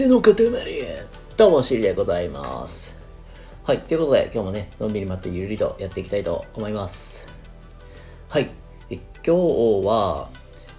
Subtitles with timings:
[0.00, 0.34] 背の塊
[1.36, 2.94] どうも、しりでございます。
[3.64, 3.80] はい。
[3.80, 7.26] ということで、今日もね、のんびりまってゆるりとやっていきたいと思います。
[8.30, 8.48] はい。
[8.88, 9.30] 今日
[9.86, 10.30] は、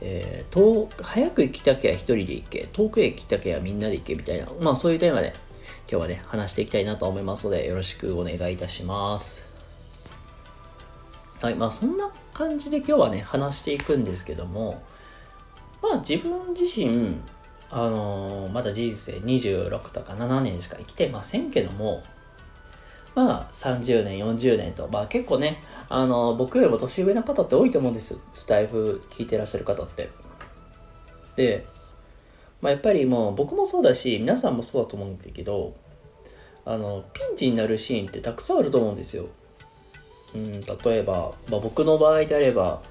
[0.00, 5.34] えー遠早く行きたきゃ一人で行け、遠くへ行きたきゃみんなで行けみたいな、まあそういうテーマで
[5.80, 9.44] 今日はね、話していきたいなと思いますので、よろしくお願いいたします。
[11.42, 11.54] はい。
[11.56, 14.82] まあそんな感じで今日はね、話していくんですけども、
[15.82, 17.16] まあ自分自身、
[17.70, 22.02] あのーまだ人生26とか7年しか生きてませんけども、
[23.14, 28.20] まあ30年、40年と、まあ結構ね、あのー僕よりも年上の方って多いと思うんですよ。
[28.32, 30.10] スタイフ聞いてらっしゃる方って。
[31.36, 31.66] で、
[32.60, 35.74] まあやっぱりもう僕もそうだし、皆さんもそうだと思うんだけど、
[36.64, 39.26] あの、ピンチになるシーンってたくさんあると思うんですよ。
[40.34, 42.82] うん、例えば、まあ、僕の場合であれば、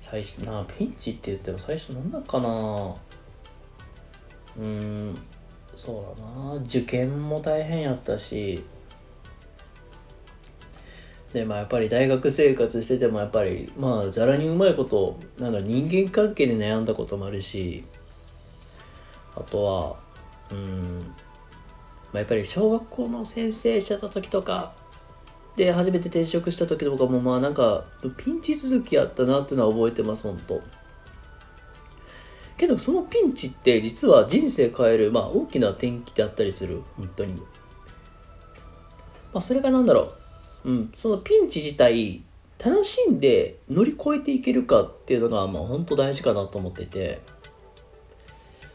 [0.00, 2.94] 最初なピンチって言っても最初なんだかな
[4.58, 5.18] うん
[5.76, 6.54] そうだな。
[6.64, 8.64] 受験も大変やったし。
[11.32, 17.84] でまあやっぱり大学生活しててもやっぱりまあざらにうまいことなんか人間関係で悩んだこともあるし。
[19.38, 19.96] あとは
[20.50, 21.14] うん、
[22.12, 24.72] まあ、やっぱり小学校の先生してた時とか
[25.56, 27.84] で初めて転職した時とかもまあなんか
[28.16, 30.62] ピンチ続きやったなっていうのは覚えてます本当
[32.58, 37.34] けどそのピンチって実は人生変える、まあ、大きな転機であったりする本当に。
[39.32, 40.14] まあそれがなんだろ
[40.64, 42.22] う、うん、そのピンチ自体
[42.62, 47.20] 楽しんで乗り越えていけるかっていうのがまあ本当大事かなと思ってて。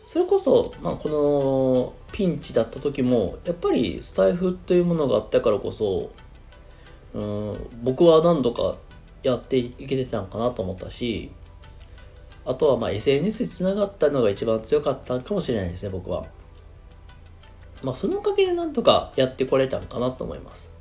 [0.05, 6.11] それこそ、まあ、このピンチだった時もやっぱりスタイフというものがあったからこそ
[7.15, 8.75] うん僕は何度か
[9.23, 11.31] やっていけてたのかなと思ったし
[12.45, 16.25] あとはまあ SNS につながったのが一番強かったかもしれないですね僕は。
[17.83, 20.71] まあそのおかげでなんとかやってこれたのかなと思います。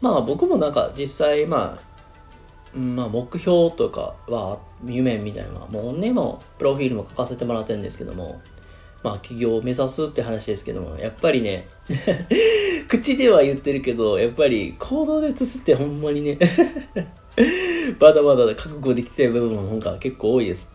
[0.00, 8.40] まあ僕もなんか実際まあまあ目標とかは夢みたいなもうねもうプロフィールも書かせてもらってるんですけども
[9.02, 11.68] まあ起業を目指すって話ですけどもやっぱりね
[12.88, 16.38] 口では言ってるけどやっぱり行動で移すってほんまにね
[18.00, 20.68] まだまだ覚悟できてない部分の方が結構多いです。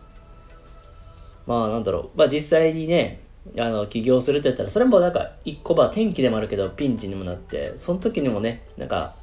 [1.46, 2.18] まあなんだろう。
[2.18, 3.22] まあ実際にね
[3.58, 9.14] あの起業するって言ったらそれもなんか一個ば天気でもあるけどピンチにもなってその時にもねなんか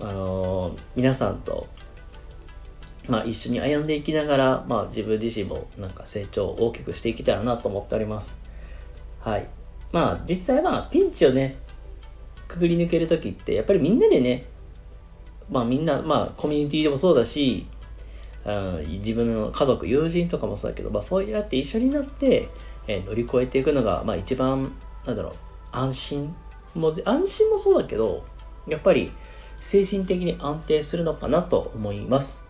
[0.00, 1.68] あのー皆さんと
[3.06, 8.36] まあ一緒に歩んでいきながらまあ自分自身もなんか成長を大きくしていけたらなと思っております。
[9.20, 9.46] はい。
[9.92, 11.56] まあ実際まあピンチをね
[12.48, 14.44] くぐり抜ける時ってやっぱりみんなでね
[15.50, 17.66] まあみんなまあコミュニティでもそうだし
[18.44, 22.48] うん自分の家族友人とかもそうだけど、まあ、そうやって一緒になって、
[22.86, 24.72] えー乗り越えていくのが、まあ、一番
[25.04, 25.32] なんだろう
[25.72, 26.34] 安心
[26.74, 28.24] も安心もそうだけど
[28.66, 29.12] やっぱり
[29.60, 32.42] 精神的に安定するのかなと思います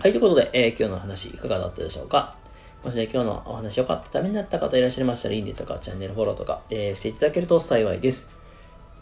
[0.00, 2.36] はいということで、えー今日の話いかがだったでしょうか？
[2.82, 8.39] もしね、今日のお話良かったためになった方いらっしゃいましたら、いいねとかチャンネルフォローとか、えーしていただけると幸いです。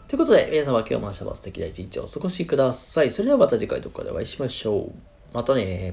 [0.08, 3.10] ということで、皆様今日も明日も素敵な一日をお過ごしください。
[3.10, 4.92] それではまた次回どこかでお会いしましょう。
[5.34, 5.92] またね